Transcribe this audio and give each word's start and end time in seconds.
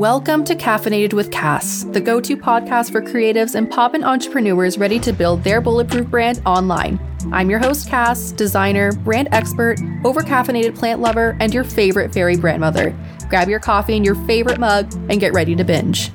Welcome 0.00 0.44
to 0.46 0.54
Caffeinated 0.54 1.12
with 1.12 1.30
Kas, 1.30 1.84
the 1.84 2.00
go 2.00 2.22
to 2.22 2.34
podcast 2.34 2.90
for 2.90 3.02
creatives 3.02 3.54
and 3.54 3.70
pop 3.70 3.92
and 3.92 4.02
entrepreneurs 4.02 4.78
ready 4.78 4.98
to 4.98 5.12
build 5.12 5.44
their 5.44 5.60
bulletproof 5.60 6.06
brand 6.06 6.40
online. 6.46 6.98
I'm 7.32 7.50
your 7.50 7.58
host, 7.58 7.90
Kas, 7.90 8.32
designer, 8.32 8.92
brand 8.92 9.28
expert, 9.30 9.78
over 10.02 10.22
caffeinated 10.22 10.74
plant 10.74 11.02
lover, 11.02 11.36
and 11.38 11.52
your 11.52 11.64
favorite 11.64 12.14
fairy 12.14 12.34
grandmother. 12.34 12.96
Grab 13.28 13.50
your 13.50 13.60
coffee 13.60 13.94
in 13.94 14.02
your 14.02 14.14
favorite 14.24 14.58
mug 14.58 14.90
and 15.10 15.20
get 15.20 15.34
ready 15.34 15.54
to 15.54 15.64
binge. 15.64 16.10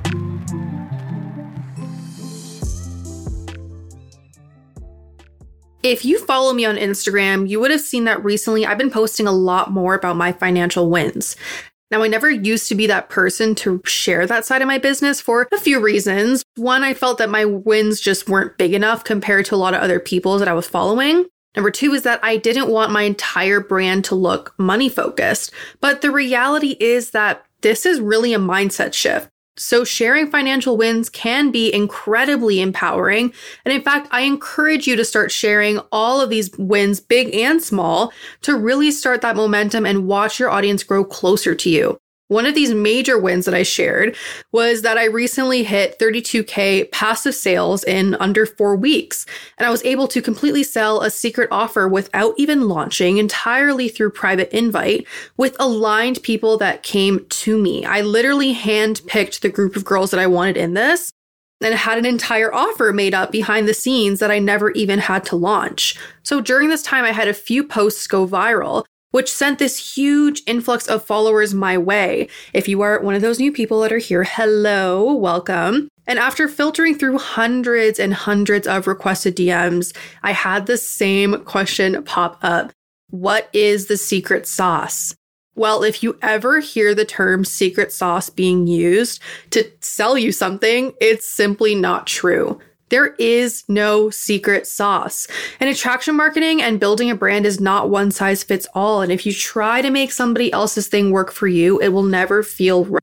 If 5.83 6.03
you 6.03 6.17
follow 6.25 6.53
me 6.53 6.65
on 6.65 6.77
Instagram, 6.77 7.47
you 7.47 7.59
would 7.59 7.69
have 7.69 7.81
seen 7.81 8.05
that 8.05 8.23
recently 8.23 8.65
I've 8.65 8.79
been 8.79 8.89
posting 8.89 9.27
a 9.27 9.31
lot 9.31 9.69
more 9.69 9.93
about 9.93 10.17
my 10.17 10.31
financial 10.31 10.89
wins. 10.89 11.35
Now, 11.91 12.01
I 12.01 12.07
never 12.07 12.29
used 12.29 12.67
to 12.69 12.75
be 12.75 12.87
that 12.87 13.09
person 13.09 13.53
to 13.55 13.81
share 13.85 14.25
that 14.25 14.45
side 14.45 14.61
of 14.61 14.67
my 14.67 14.79
business 14.79 15.21
for 15.21 15.47
a 15.51 15.59
few 15.59 15.79
reasons. 15.79 16.43
One, 16.55 16.83
I 16.83 16.93
felt 16.93 17.19
that 17.19 17.29
my 17.29 17.45
wins 17.45 18.01
just 18.01 18.27
weren't 18.27 18.57
big 18.57 18.73
enough 18.73 19.03
compared 19.03 19.45
to 19.45 19.55
a 19.55 19.57
lot 19.57 19.75
of 19.75 19.81
other 19.81 19.99
people 19.99 20.39
that 20.39 20.47
I 20.47 20.53
was 20.53 20.67
following. 20.67 21.25
Number 21.55 21.71
two 21.71 21.93
is 21.93 22.01
that 22.03 22.19
I 22.23 22.37
didn't 22.37 22.69
want 22.69 22.91
my 22.91 23.03
entire 23.03 23.59
brand 23.59 24.03
to 24.05 24.15
look 24.15 24.53
money 24.57 24.89
focused. 24.89 25.51
But 25.79 26.01
the 26.01 26.11
reality 26.11 26.75
is 26.79 27.11
that 27.11 27.45
this 27.61 27.85
is 27.85 28.01
really 28.01 28.33
a 28.33 28.39
mindset 28.39 28.93
shift. 28.93 29.29
So, 29.57 29.83
sharing 29.83 30.29
financial 30.29 30.75
wins 30.75 31.09
can 31.09 31.49
be 31.49 31.73
incredibly 31.73 32.59
empowering. 32.59 33.33
And 33.63 33.73
in 33.73 33.81
fact, 33.81 34.09
I 34.11 34.21
encourage 34.21 34.85
you 34.85 34.95
to 34.97 35.05
start 35.05 35.31
sharing 35.31 35.79
all 35.91 36.19
of 36.19 36.29
these 36.29 36.51
wins, 36.57 36.99
big 36.99 37.33
and 37.33 37.61
small, 37.61 38.11
to 38.41 38.57
really 38.57 38.91
start 38.91 39.21
that 39.21 39.37
momentum 39.37 39.85
and 39.85 40.07
watch 40.07 40.39
your 40.39 40.49
audience 40.49 40.83
grow 40.83 41.05
closer 41.05 41.55
to 41.55 41.69
you. 41.69 41.99
One 42.27 42.47
of 42.47 42.55
these 42.55 42.73
major 42.73 43.19
wins 43.19 43.45
that 43.45 43.53
I 43.53 43.61
shared 43.61 44.15
was 44.51 44.81
that 44.81 44.97
I 44.97 45.05
recently 45.05 45.63
hit 45.63 45.99
32K 45.99 46.91
passive 46.91 47.35
sales 47.35 47.83
in 47.83 48.15
under 48.15 48.47
four 48.47 48.75
weeks. 48.75 49.27
And 49.59 49.67
I 49.67 49.69
was 49.69 49.85
able 49.85 50.07
to 50.07 50.23
completely 50.23 50.63
sell 50.63 51.01
a 51.01 51.11
secret 51.11 51.49
offer 51.51 51.87
without 51.87 52.33
even 52.37 52.67
launching 52.67 53.19
entirely 53.19 53.89
through 53.89 54.09
private 54.09 54.51
invite 54.57 55.05
with 55.37 55.55
aligned 55.59 56.23
people 56.23 56.57
that 56.57 56.81
came 56.81 57.23
to 57.29 57.61
me. 57.61 57.85
I 57.85 58.01
literally 58.01 58.55
handpicked 58.55 59.41
the 59.41 59.49
group 59.49 59.75
of 59.75 59.85
girls 59.85 60.09
that 60.09 60.19
I 60.19 60.25
wanted 60.25 60.57
in 60.57 60.73
this 60.73 61.11
and 61.61 61.75
had 61.75 61.99
an 61.99 62.05
entire 62.07 62.53
offer 62.53 62.91
made 62.91 63.13
up 63.13 63.31
behind 63.31 63.67
the 63.67 63.73
scenes 63.73 64.19
that 64.19 64.31
I 64.31 64.39
never 64.39 64.71
even 64.71 64.99
had 64.99 65.25
to 65.25 65.35
launch. 65.35 65.95
So 66.23 66.41
during 66.41 66.69
this 66.69 66.81
time, 66.81 67.05
I 67.05 67.11
had 67.11 67.27
a 67.27 67.33
few 67.33 67.63
posts 67.63 68.07
go 68.07 68.27
viral 68.27 68.83
which 69.15 69.31
sent 69.31 69.59
this 69.59 69.95
huge 69.95 70.43
influx 70.45 70.87
of 70.87 71.01
followers 71.01 71.53
my 71.53 71.77
way. 71.77 72.27
If 72.51 72.67
you 72.67 72.81
are 72.81 72.99
one 72.99 73.15
of 73.15 73.21
those 73.21 73.39
new 73.39 73.49
people 73.49 73.79
that 73.79 73.93
are 73.93 73.97
here, 73.97 74.25
hello, 74.25 75.13
welcome. 75.13 75.87
And 76.05 76.19
after 76.19 76.49
filtering 76.49 76.95
through 76.95 77.19
hundreds 77.19 77.97
and 77.97 78.13
hundreds 78.13 78.67
of 78.67 78.87
requested 78.87 79.37
DMs, 79.37 79.95
I 80.21 80.33
had 80.33 80.65
the 80.65 80.75
same 80.75 81.45
question 81.45 82.03
pop 82.03 82.37
up 82.41 82.73
What 83.09 83.47
is 83.53 83.85
the 83.85 83.95
secret 83.95 84.47
sauce? 84.47 85.15
Well, 85.55 85.85
if 85.85 86.03
you 86.03 86.19
ever 86.21 86.59
hear 86.59 86.93
the 86.93 87.05
term 87.05 87.45
secret 87.45 87.93
sauce 87.93 88.29
being 88.29 88.67
used 88.67 89.21
to 89.51 89.71
sell 89.79 90.17
you 90.17 90.33
something, 90.33 90.91
it's 90.99 91.25
simply 91.25 91.73
not 91.73 92.05
true. 92.05 92.59
There 92.89 93.15
is 93.15 93.63
no 93.67 94.09
secret 94.09 94.67
sauce. 94.67 95.27
And 95.59 95.69
attraction 95.69 96.15
marketing 96.15 96.61
and 96.61 96.79
building 96.79 97.09
a 97.09 97.15
brand 97.15 97.45
is 97.45 97.59
not 97.59 97.89
one 97.89 98.11
size 98.11 98.43
fits 98.43 98.67
all. 98.75 99.01
And 99.01 99.11
if 99.11 99.25
you 99.25 99.33
try 99.33 99.81
to 99.81 99.89
make 99.89 100.11
somebody 100.11 100.53
else's 100.53 100.87
thing 100.87 101.11
work 101.11 101.31
for 101.31 101.47
you, 101.47 101.79
it 101.79 101.89
will 101.89 102.03
never 102.03 102.43
feel 102.43 102.85
right. 102.85 103.01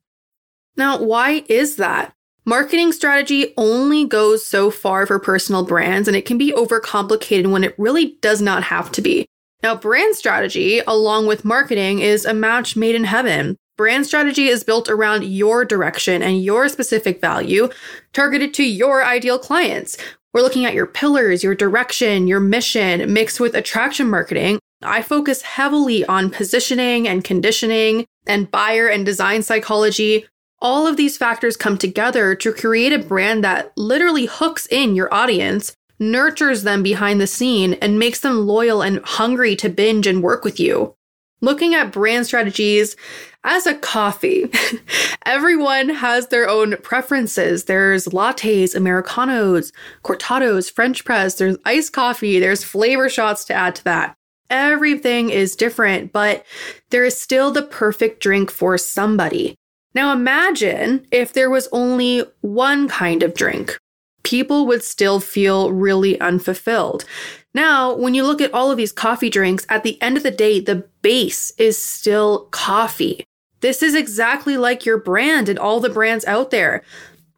Now, 0.77 1.01
why 1.01 1.43
is 1.49 1.75
that? 1.75 2.13
Marketing 2.45 2.91
strategy 2.91 3.53
only 3.57 4.05
goes 4.05 4.45
so 4.45 4.69
far 4.69 5.05
for 5.05 5.17
personal 5.17 5.63
brands, 5.65 6.07
and 6.07 6.17
it 6.17 6.25
can 6.25 6.37
be 6.37 6.51
overcomplicated 6.51 7.49
when 7.49 7.63
it 7.63 7.75
really 7.77 8.17
does 8.21 8.41
not 8.41 8.63
have 8.63 8.91
to 8.93 9.01
be. 9.01 9.25
Now, 9.61 9.75
brand 9.75 10.15
strategy, 10.15 10.81
along 10.85 11.27
with 11.27 11.45
marketing, 11.45 11.99
is 11.99 12.25
a 12.25 12.33
match 12.33 12.75
made 12.75 12.95
in 12.95 13.05
heaven. 13.05 13.57
Brand 13.75 14.05
strategy 14.05 14.49
is 14.49 14.63
built 14.63 14.87
around 14.87 15.23
your 15.23 15.65
direction 15.65 16.21
and 16.21 16.43
your 16.43 16.69
specific 16.69 17.19
value, 17.19 17.69
targeted 18.13 18.53
to 18.53 18.63
your 18.63 19.03
ideal 19.03 19.39
clients. 19.39 19.97
We're 20.31 20.43
looking 20.43 20.65
at 20.65 20.75
your 20.75 20.85
pillars, 20.85 21.43
your 21.43 21.55
direction, 21.55 22.27
your 22.27 22.39
mission, 22.39 23.11
mixed 23.11 23.39
with 23.39 23.55
attraction 23.55 24.07
marketing. 24.11 24.59
I 24.83 25.01
focus 25.01 25.41
heavily 25.41 26.05
on 26.05 26.29
positioning 26.29 27.07
and 27.07 27.23
conditioning 27.23 28.05
and 28.27 28.51
buyer 28.51 28.87
and 28.87 29.07
design 29.07 29.41
psychology. 29.41 30.27
All 30.61 30.85
of 30.85 30.95
these 30.95 31.17
factors 31.17 31.57
come 31.57 31.79
together 31.79 32.35
to 32.35 32.53
create 32.53 32.93
a 32.93 32.99
brand 32.99 33.43
that 33.43 33.73
literally 33.75 34.27
hooks 34.27 34.67
in 34.67 34.95
your 34.95 35.11
audience, 35.11 35.75
nurtures 35.99 36.61
them 36.61 36.83
behind 36.83 37.19
the 37.19 37.27
scene, 37.27 37.73
and 37.75 37.97
makes 37.97 38.19
them 38.19 38.45
loyal 38.45 38.83
and 38.83 39.03
hungry 39.03 39.55
to 39.55 39.67
binge 39.67 40.05
and 40.05 40.21
work 40.21 40.43
with 40.43 40.59
you. 40.59 40.95
Looking 41.43 41.75
at 41.75 41.91
brand 41.91 42.25
strategies 42.25 42.95
as 43.43 43.67
a 43.67 43.75
coffee, 43.75 44.49
everyone 45.25 45.89
has 45.89 46.27
their 46.27 46.47
own 46.47 46.77
preferences. 46.77 47.65
There's 47.65 48.05
lattes, 48.05 48.73
Americanos, 48.73 49.73
cortados, 50.05 50.71
French 50.71 51.03
press, 51.03 51.35
there's 51.35 51.57
iced 51.65 51.91
coffee, 51.91 52.39
there's 52.39 52.63
flavor 52.63 53.09
shots 53.09 53.43
to 53.45 53.53
add 53.53 53.75
to 53.75 53.83
that. 53.83 54.15
Everything 54.49 55.31
is 55.31 55.57
different, 55.57 56.13
but 56.13 56.45
there 56.91 57.03
is 57.03 57.19
still 57.19 57.51
the 57.51 57.63
perfect 57.63 58.21
drink 58.21 58.49
for 58.49 58.77
somebody. 58.77 59.55
Now 59.93 60.13
imagine 60.13 61.05
if 61.11 61.33
there 61.33 61.49
was 61.49 61.67
only 61.73 62.23
one 62.39 62.87
kind 62.87 63.21
of 63.21 63.33
drink. 63.33 63.77
People 64.23 64.65
would 64.67 64.81
still 64.81 65.19
feel 65.19 65.73
really 65.73 66.17
unfulfilled. 66.21 67.03
Now, 67.53 67.93
when 67.93 68.13
you 68.13 68.23
look 68.23 68.41
at 68.41 68.53
all 68.53 68.71
of 68.71 68.77
these 68.77 68.91
coffee 68.91 69.29
drinks, 69.29 69.65
at 69.69 69.83
the 69.83 70.01
end 70.01 70.17
of 70.17 70.23
the 70.23 70.31
day, 70.31 70.59
the 70.59 70.87
base 71.01 71.51
is 71.57 71.77
still 71.77 72.47
coffee. 72.51 73.23
This 73.61 73.83
is 73.83 73.95
exactly 73.95 74.57
like 74.57 74.85
your 74.85 74.97
brand 74.97 75.47
and 75.49 75.59
all 75.59 75.79
the 75.79 75.89
brands 75.89 76.25
out 76.25 76.51
there. 76.51 76.83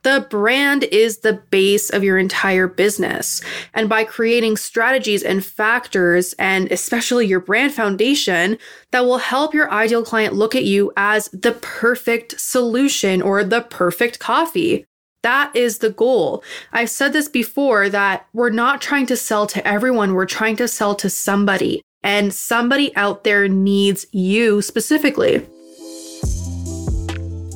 The 0.03 0.25
brand 0.29 0.83
is 0.85 1.17
the 1.17 1.33
base 1.33 1.89
of 1.89 2.03
your 2.03 2.17
entire 2.19 2.67
business. 2.67 3.41
And 3.73 3.89
by 3.89 4.03
creating 4.03 4.57
strategies 4.57 5.23
and 5.23 5.43
factors, 5.43 6.33
and 6.37 6.71
especially 6.71 7.25
your 7.25 7.39
brand 7.39 7.73
foundation, 7.73 8.59
that 8.91 9.03
will 9.03 9.17
help 9.17 9.53
your 9.53 9.71
ideal 9.71 10.05
client 10.05 10.35
look 10.35 10.55
at 10.55 10.63
you 10.63 10.93
as 10.95 11.27
the 11.29 11.53
perfect 11.53 12.39
solution 12.39 13.21
or 13.21 13.43
the 13.43 13.61
perfect 13.61 14.19
coffee. 14.19 14.85
That 15.25 15.55
is 15.55 15.79
the 15.79 15.89
goal. 15.89 16.43
I've 16.71 16.91
said 16.91 17.11
this 17.11 17.27
before 17.27 17.89
that 17.89 18.27
we're 18.31 18.51
not 18.51 18.79
trying 18.79 19.07
to 19.07 19.17
sell 19.17 19.47
to 19.47 19.67
everyone, 19.67 20.13
we're 20.13 20.27
trying 20.27 20.55
to 20.57 20.67
sell 20.67 20.93
to 20.93 21.09
somebody. 21.09 21.81
And 22.03 22.31
somebody 22.31 22.95
out 22.95 23.23
there 23.23 23.47
needs 23.47 24.05
you 24.11 24.61
specifically. 24.61 25.37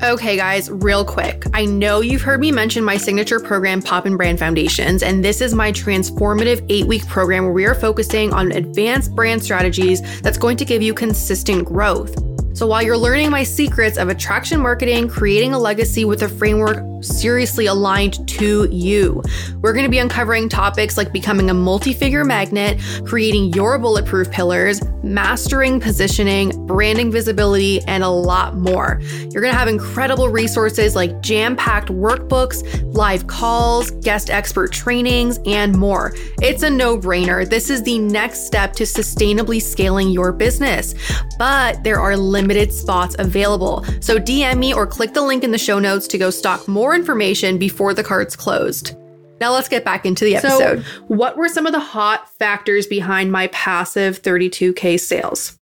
Okay, 0.02 0.36
guys, 0.36 0.72
real 0.72 1.06
quick. 1.06 1.44
I 1.54 1.66
know 1.66 2.02
you've 2.02 2.24
heard 2.24 2.40
me 2.40 2.52
mention 2.52 2.84
my 2.84 2.98
signature 2.98 3.40
program, 3.40 3.84
Poppin' 3.84 4.18
Brand 4.18 4.40
Foundations, 4.40 5.04
and 5.04 5.24
this 5.24 5.40
is 5.40 5.54
my 5.54 5.72
transformative 5.72 6.66
eight 6.70 6.88
week 6.88 7.06
program 7.06 7.44
where 7.44 7.54
we 7.54 7.66
are 7.66 7.76
focusing 7.76 8.34
on 8.34 8.52
advanced 8.54 9.14
brand 9.14 9.44
strategies 9.44 10.22
that's 10.22 10.40
going 10.40 10.58
to 10.58 10.66
give 10.66 10.82
you 10.82 10.96
consistent 10.96 11.66
growth. 11.66 12.29
So 12.54 12.68
while 12.68 12.82
you're 12.82 12.98
learning 12.98 13.30
my 13.32 13.44
secrets 13.44 13.98
of 13.98 14.10
attraction 14.10 14.60
marketing, 14.62 15.08
creating 15.08 15.54
a 15.54 15.60
legacy 15.60 16.06
with 16.06 16.24
a 16.24 16.30
framework 16.30 16.84
seriously 17.02 17.66
aligned 17.66 18.28
to 18.28 18.68
you. 18.72 19.22
We're 19.62 19.74
going 19.74 19.86
to 19.86 19.90
be 19.90 20.00
uncovering 20.00 20.50
topics 20.50 20.98
like 20.98 21.12
becoming 21.12 21.50
a 21.50 21.54
multi 21.54 21.94
figure 21.94 22.24
magnet, 22.24 22.80
creating 23.06 23.54
your 23.54 23.78
bulletproof 23.80 24.30
pillars, 24.32 24.82
mastering 25.04 25.80
positioning, 25.80 26.66
branding 26.66 27.12
visibility, 27.12 27.82
and 27.84 28.04
a 28.04 28.10
lot 28.10 28.56
more. 28.56 29.00
You're 29.02 29.42
going 29.42 29.54
to 29.54 29.58
have 29.58 29.68
incredible 29.68 30.30
resources 30.30 30.96
like 30.96 31.22
jam 31.22 31.56
packed 31.56 31.90
workbooks, 31.90 32.64
live 32.94 33.28
calls, 33.28 33.92
guest 33.92 34.30
expert 34.30 34.72
trainings, 34.72 35.40
and 35.46 35.78
more. 35.78 36.14
It's 36.42 36.64
a 36.64 36.70
no 36.70 36.98
brainer. 36.98 37.48
This 37.48 37.70
is 37.70 37.84
the 37.84 38.00
next 38.00 38.46
step 38.46 38.74
to 38.74 38.84
sustainably 38.84 39.62
scaling 39.62 40.10
your 40.10 40.32
business, 40.32 40.96
but 41.40 41.84
there 41.84 42.00
are 42.00 42.16
limited 42.16 42.72
spots 42.72 43.16
available. 43.18 43.84
So 44.02 44.20
DM 44.20 44.60
me 44.60 44.74
or 44.74 44.86
click 44.86 45.14
the 45.16 45.24
link 45.24 45.44
in 45.44 45.52
the 45.52 45.58
show 45.58 45.80
notes 45.80 46.08
to 46.10 46.20
go 46.20 46.30
stock 46.30 46.68
more 46.68 46.94
information 46.94 47.58
before 47.58 47.96
the 47.96 48.04
cards 48.04 48.36
closed. 48.36 48.96
Now 49.40 49.54
let's 49.54 49.70
get 49.70 49.86
back 49.86 50.06
into 50.06 50.26
the 50.26 50.36
episode. 50.36 50.84
So, 50.84 51.04
what 51.08 51.38
were 51.38 51.48
some 51.48 51.66
of 51.66 51.72
the 51.72 51.80
hot 51.80 52.30
factors 52.38 52.86
behind 52.86 53.32
my 53.32 53.48
passive 53.48 54.22
32K 54.22 55.00
sales? 55.00 55.58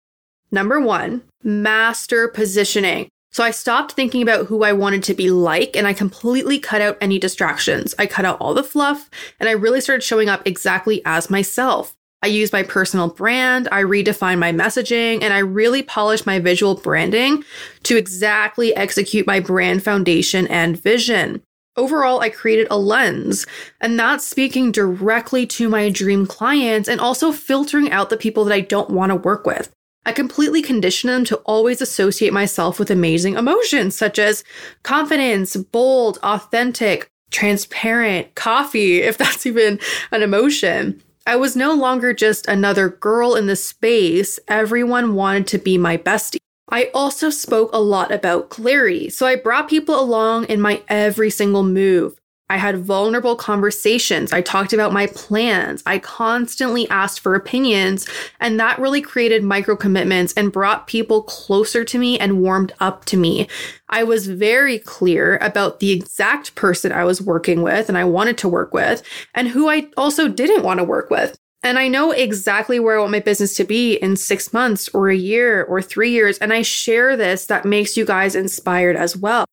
Number 0.52 0.82
one, 0.82 1.22
master 1.44 2.28
positioning. 2.28 3.10
So 3.32 3.44
I 3.44 3.52
stopped 3.52 3.92
thinking 3.92 4.24
about 4.24 4.48
who 4.48 4.64
I 4.64 4.74
wanted 4.74 5.04
to 5.04 5.14
be 5.14 5.30
like 5.30 5.76
and 5.76 5.86
I 5.86 5.94
completely 5.94 6.58
cut 6.58 6.82
out 6.82 6.98
any 7.00 7.20
distractions. 7.20 7.94
I 8.00 8.08
cut 8.08 8.26
out 8.26 8.38
all 8.40 8.56
the 8.56 8.64
fluff 8.64 9.12
and 9.40 9.48
I 9.48 9.52
really 9.52 9.82
started 9.82 10.02
showing 10.02 10.28
up 10.28 10.42
exactly 10.46 11.04
as 11.06 11.30
myself. 11.30 11.94
I 12.24 12.28
use 12.28 12.52
my 12.52 12.64
personal 12.64 13.10
brand, 13.10 13.68
I 13.72 13.84
redefine 13.84 14.40
my 14.40 14.52
messaging, 14.52 15.22
and 15.22 15.34
I 15.34 15.40
really 15.40 15.84
polish 15.84 16.26
my 16.26 16.40
visual 16.40 16.76
branding 16.76 17.44
to 17.84 17.96
exactly 17.96 18.76
execute 18.76 19.28
my 19.28 19.40
brand 19.40 19.84
foundation 19.84 20.48
and 20.48 20.82
vision. 20.82 21.44
Overall, 21.76 22.22
I 22.22 22.30
created 22.30 22.68
a 22.72 22.78
lens, 22.78 23.46
and 23.80 24.00
that's 24.00 24.28
speaking 24.28 24.72
directly 24.72 25.46
to 25.46 25.70
my 25.70 25.92
dream 25.92 26.26
clients 26.26 26.90
and 26.90 27.00
also 27.00 27.32
filtering 27.32 27.92
out 27.92 28.10
the 28.10 28.18
people 28.18 28.44
that 28.46 28.54
I 28.54 28.62
don't 28.62 28.90
want 28.90 29.12
to 29.12 29.16
work 29.16 29.46
with. 29.46 29.72
I 30.04 30.12
completely 30.12 30.64
condition 30.64 31.10
them 31.10 31.24
to 31.26 31.36
always 31.40 31.82
associate 31.82 32.34
myself 32.34 32.80
with 32.80 32.90
amazing 32.90 33.36
emotions 33.36 33.96
such 33.96 34.18
as 34.18 34.44
confidence, 34.82 35.56
bold, 35.56 36.18
authentic, 36.24 37.10
transparent, 37.30 38.34
coffee, 38.34 39.02
if 39.02 39.20
that's 39.20 39.46
even 39.46 39.80
an 40.12 40.24
emotion. 40.24 41.04
I 41.28 41.36
was 41.36 41.58
no 41.58 41.74
longer 41.74 42.14
just 42.14 42.48
another 42.48 42.88
girl 42.88 43.36
in 43.36 43.48
the 43.48 43.58
space. 43.58 44.40
Everyone 44.48 45.14
wanted 45.14 45.46
to 45.48 45.58
be 45.58 45.78
my 45.78 45.98
bestie. 45.98 46.38
I 46.70 46.90
also 46.94 47.30
spoke 47.30 47.70
a 47.74 47.82
lot 47.82 48.14
about 48.14 48.48
clarity, 48.50 49.10
so 49.10 49.26
I 49.28 49.36
brought 49.36 49.68
people 49.68 50.00
along 50.00 50.46
in 50.46 50.62
my 50.62 50.84
every 50.88 51.30
single 51.30 51.64
move. 51.64 52.18
I 52.50 52.58
had 52.58 52.80
vulnerable 52.80 53.36
conversations. 53.36 54.32
I 54.32 54.42
talked 54.42 54.72
about 54.74 54.94
my 54.94 55.08
plans. 55.08 55.84
I 55.86 56.00
constantly 56.00 56.90
asked 56.90 57.20
for 57.20 57.36
opinions, 57.36 58.08
and 58.40 58.60
that 58.60 58.80
really 58.80 59.02
created 59.02 59.44
micro 59.44 59.76
commitments 59.76 60.34
and 60.34 60.52
brought 60.52 60.88
people 60.88 61.24
closer 61.24 61.84
to 61.84 61.98
me 61.98 62.18
and 62.18 62.42
warmed 62.42 62.74
up 62.80 63.06
to 63.06 63.18
me. 63.18 63.48
I 63.90 64.04
was 64.04 64.28
very 64.28 64.80
clear 64.80 65.38
about 65.42 65.80
the 65.80 65.92
exact 65.92 66.56
person 66.56 66.92
I 66.92 67.04
was 67.04 67.22
working 67.22 67.62
with 67.62 67.90
and 67.90 67.98
I 67.98 68.06
wanted 68.06 68.38
to 68.40 68.50
work 68.50 68.74
with, 68.74 69.04
and 69.36 69.50
who 69.50 69.70
I 69.70 69.90
also 69.98 70.28
didn't 70.28 70.64
want 70.64 70.80
to 70.80 70.86
work 70.86 71.10
with. 71.10 71.38
And 71.64 71.80
I 71.80 71.88
know 71.88 72.12
exactly 72.12 72.80
where 72.80 72.98
I 72.98 73.00
want 73.00 73.12
my 73.12 73.20
business 73.20 73.56
to 73.58 73.64
be 73.64 73.96
in 73.96 74.16
six 74.16 74.54
months 74.54 74.88
or 74.90 75.10
a 75.10 75.16
year 75.16 75.64
or 75.64 75.82
three 75.82 76.12
years. 76.12 76.38
And 76.38 76.54
I 76.54 76.62
share 76.62 77.18
this 77.18 77.48
that 77.48 77.66
makes 77.66 77.98
you 77.98 78.06
guys 78.06 78.36
inspired 78.36 78.96
as 78.96 79.18
well. 79.18 79.46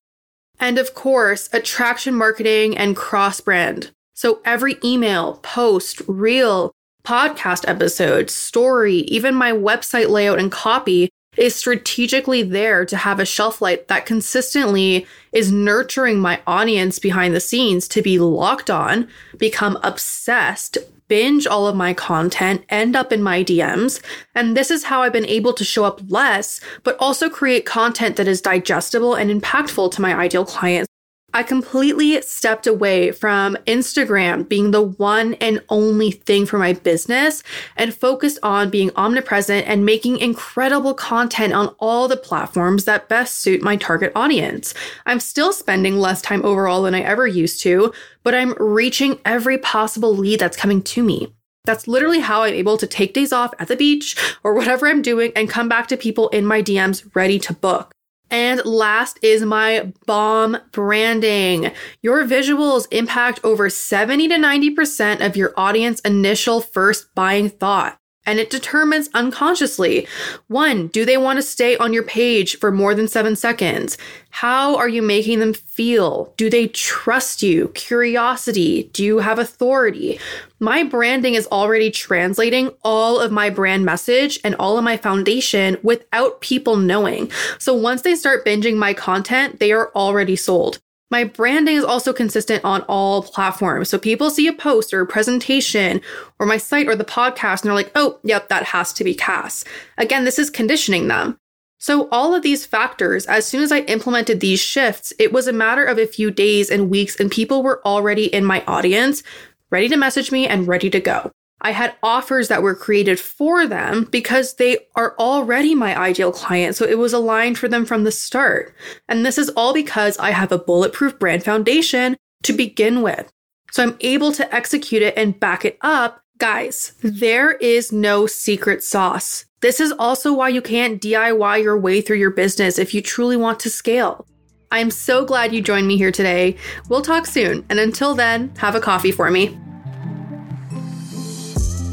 And 0.60 0.78
of 0.78 0.94
course, 0.94 1.48
attraction 1.52 2.14
marketing 2.14 2.76
and 2.76 2.96
cross 2.96 3.40
brand. 3.40 3.90
So 4.14 4.40
every 4.44 4.76
email, 4.84 5.34
post, 5.42 6.00
reel, 6.06 6.72
podcast 7.04 7.68
episode, 7.68 8.30
story, 8.30 8.98
even 8.98 9.34
my 9.34 9.52
website 9.52 10.08
layout 10.08 10.38
and 10.38 10.50
copy 10.50 11.10
is 11.36 11.54
strategically 11.54 12.42
there 12.42 12.84
to 12.86 12.96
have 12.96 13.18
a 13.18 13.26
shelf 13.26 13.60
life 13.60 13.86
that 13.88 14.06
consistently 14.06 15.06
is 15.32 15.50
nurturing 15.50 16.20
my 16.20 16.40
audience 16.46 16.98
behind 16.98 17.34
the 17.34 17.40
scenes 17.40 17.88
to 17.88 18.00
be 18.00 18.18
locked 18.18 18.70
on, 18.70 19.08
become 19.36 19.78
obsessed, 19.82 20.78
binge 21.08 21.46
all 21.46 21.66
of 21.66 21.76
my 21.76 21.94
content, 21.94 22.64
end 22.68 22.96
up 22.96 23.12
in 23.12 23.22
my 23.22 23.42
DMs. 23.42 24.02
And 24.34 24.56
this 24.56 24.70
is 24.70 24.84
how 24.84 25.02
I've 25.02 25.12
been 25.12 25.26
able 25.26 25.52
to 25.54 25.64
show 25.64 25.84
up 25.84 26.00
less, 26.08 26.60
but 26.82 26.96
also 26.98 27.28
create 27.28 27.66
content 27.66 28.16
that 28.16 28.28
is 28.28 28.40
digestible 28.40 29.14
and 29.14 29.30
impactful 29.30 29.90
to 29.92 30.00
my 30.00 30.14
ideal 30.14 30.44
clients. 30.44 30.93
I 31.36 31.42
completely 31.42 32.22
stepped 32.22 32.68
away 32.68 33.10
from 33.10 33.56
Instagram 33.66 34.48
being 34.48 34.70
the 34.70 34.82
one 34.82 35.34
and 35.34 35.60
only 35.68 36.12
thing 36.12 36.46
for 36.46 36.58
my 36.58 36.74
business 36.74 37.42
and 37.76 37.92
focused 37.92 38.38
on 38.44 38.70
being 38.70 38.92
omnipresent 38.94 39.66
and 39.66 39.84
making 39.84 40.18
incredible 40.18 40.94
content 40.94 41.52
on 41.52 41.74
all 41.80 42.06
the 42.06 42.16
platforms 42.16 42.84
that 42.84 43.08
best 43.08 43.40
suit 43.40 43.62
my 43.62 43.74
target 43.74 44.12
audience. 44.14 44.74
I'm 45.06 45.18
still 45.18 45.52
spending 45.52 45.98
less 45.98 46.22
time 46.22 46.44
overall 46.44 46.82
than 46.82 46.94
I 46.94 47.00
ever 47.00 47.26
used 47.26 47.60
to, 47.62 47.92
but 48.22 48.32
I'm 48.32 48.54
reaching 48.60 49.18
every 49.24 49.58
possible 49.58 50.14
lead 50.14 50.38
that's 50.38 50.56
coming 50.56 50.82
to 50.82 51.02
me. 51.02 51.34
That's 51.64 51.88
literally 51.88 52.20
how 52.20 52.44
I'm 52.44 52.54
able 52.54 52.76
to 52.76 52.86
take 52.86 53.12
days 53.12 53.32
off 53.32 53.54
at 53.58 53.66
the 53.66 53.76
beach 53.76 54.16
or 54.44 54.54
whatever 54.54 54.86
I'm 54.86 55.02
doing 55.02 55.32
and 55.34 55.50
come 55.50 55.68
back 55.68 55.88
to 55.88 55.96
people 55.96 56.28
in 56.28 56.46
my 56.46 56.62
DMs 56.62 57.10
ready 57.16 57.40
to 57.40 57.52
book. 57.52 57.93
And 58.30 58.64
last 58.64 59.18
is 59.22 59.42
my 59.42 59.92
bomb 60.06 60.58
branding. 60.72 61.72
Your 62.02 62.24
visuals 62.24 62.86
impact 62.90 63.40
over 63.44 63.70
70 63.70 64.28
to 64.28 64.34
90% 64.36 65.24
of 65.24 65.36
your 65.36 65.52
audience 65.56 66.00
initial 66.00 66.60
first 66.60 67.14
buying 67.14 67.48
thought 67.48 67.98
and 68.26 68.38
it 68.38 68.50
determines 68.50 69.08
unconsciously 69.14 70.06
one, 70.48 70.88
do 70.88 71.04
they 71.04 71.16
want 71.16 71.38
to 71.38 71.42
stay 71.42 71.76
on 71.76 71.92
your 71.92 72.02
page 72.02 72.58
for 72.58 72.70
more 72.70 72.94
than 72.94 73.08
seven 73.08 73.36
seconds? 73.36 73.96
How 74.30 74.76
are 74.76 74.88
you 74.88 75.02
making 75.02 75.38
them 75.38 75.54
feel? 75.54 76.32
Do 76.36 76.50
they 76.50 76.68
trust 76.68 77.42
you? 77.42 77.68
Curiosity? 77.68 78.90
Do 78.92 79.04
you 79.04 79.18
have 79.18 79.38
authority? 79.38 80.18
My 80.58 80.82
branding 80.82 81.34
is 81.34 81.46
already 81.48 81.90
translating 81.90 82.70
all 82.82 83.20
of 83.20 83.30
my 83.30 83.50
brand 83.50 83.84
message 83.84 84.40
and 84.42 84.54
all 84.56 84.78
of 84.78 84.84
my 84.84 84.96
foundation 84.96 85.76
without 85.82 86.40
people 86.40 86.76
knowing. 86.76 87.30
So 87.58 87.74
once 87.74 88.02
they 88.02 88.14
start 88.14 88.44
binging 88.44 88.76
my 88.76 88.94
content, 88.94 89.60
they 89.60 89.72
are 89.72 89.90
already 89.94 90.36
sold. 90.36 90.80
My 91.10 91.24
branding 91.24 91.76
is 91.76 91.84
also 91.84 92.12
consistent 92.12 92.64
on 92.64 92.82
all 92.82 93.22
platforms. 93.22 93.88
So 93.88 93.98
people 93.98 94.30
see 94.30 94.48
a 94.48 94.52
post 94.52 94.92
or 94.92 95.00
a 95.00 95.06
presentation 95.06 96.00
or 96.38 96.46
my 96.46 96.56
site 96.56 96.88
or 96.88 96.96
the 96.96 97.04
podcast 97.04 97.62
and 97.62 97.68
they're 97.68 97.74
like, 97.74 97.92
oh, 97.94 98.18
yep, 98.24 98.48
that 98.48 98.64
has 98.64 98.92
to 98.94 99.04
be 99.04 99.14
Kas. 99.14 99.64
Again, 99.98 100.24
this 100.24 100.38
is 100.38 100.50
conditioning 100.50 101.08
them. 101.08 101.38
So, 101.78 102.08
all 102.10 102.34
of 102.34 102.42
these 102.42 102.64
factors, 102.64 103.26
as 103.26 103.44
soon 103.44 103.62
as 103.62 103.70
I 103.70 103.80
implemented 103.80 104.40
these 104.40 104.58
shifts, 104.58 105.12
it 105.18 105.34
was 105.34 105.46
a 105.46 105.52
matter 105.52 105.84
of 105.84 105.98
a 105.98 106.06
few 106.06 106.30
days 106.30 106.70
and 106.70 106.88
weeks, 106.88 107.20
and 107.20 107.30
people 107.30 107.62
were 107.62 107.86
already 107.86 108.24
in 108.24 108.42
my 108.42 108.64
audience, 108.64 109.22
ready 109.68 109.90
to 109.90 109.96
message 109.98 110.32
me 110.32 110.48
and 110.48 110.66
ready 110.66 110.88
to 110.88 110.98
go. 110.98 111.30
I 111.64 111.70
had 111.70 111.96
offers 112.02 112.48
that 112.48 112.62
were 112.62 112.74
created 112.74 113.18
for 113.18 113.66
them 113.66 114.04
because 114.04 114.56
they 114.56 114.78
are 114.96 115.16
already 115.18 115.74
my 115.74 115.98
ideal 115.98 116.30
client. 116.30 116.76
So 116.76 116.84
it 116.84 116.98
was 116.98 117.14
aligned 117.14 117.58
for 117.58 117.68
them 117.68 117.86
from 117.86 118.04
the 118.04 118.12
start. 118.12 118.74
And 119.08 119.24
this 119.24 119.38
is 119.38 119.48
all 119.56 119.72
because 119.72 120.18
I 120.18 120.32
have 120.32 120.52
a 120.52 120.58
bulletproof 120.58 121.18
brand 121.18 121.42
foundation 121.42 122.18
to 122.42 122.52
begin 122.52 123.00
with. 123.00 123.32
So 123.72 123.82
I'm 123.82 123.96
able 124.00 124.30
to 124.32 124.54
execute 124.54 125.00
it 125.00 125.16
and 125.16 125.40
back 125.40 125.64
it 125.64 125.78
up. 125.80 126.20
Guys, 126.36 126.92
there 127.00 127.52
is 127.52 127.90
no 127.90 128.26
secret 128.26 128.82
sauce. 128.82 129.46
This 129.60 129.80
is 129.80 129.92
also 129.98 130.34
why 130.34 130.50
you 130.50 130.60
can't 130.60 131.00
DIY 131.00 131.62
your 131.62 131.78
way 131.78 132.02
through 132.02 132.18
your 132.18 132.30
business 132.30 132.78
if 132.78 132.92
you 132.92 133.00
truly 133.00 133.38
want 133.38 133.58
to 133.60 133.70
scale. 133.70 134.26
I'm 134.70 134.90
so 134.90 135.24
glad 135.24 135.54
you 135.54 135.62
joined 135.62 135.86
me 135.86 135.96
here 135.96 136.12
today. 136.12 136.56
We'll 136.90 137.02
talk 137.02 137.24
soon. 137.24 137.64
And 137.70 137.78
until 137.78 138.14
then, 138.14 138.52
have 138.58 138.74
a 138.74 138.80
coffee 138.80 139.12
for 139.12 139.30
me. 139.30 139.58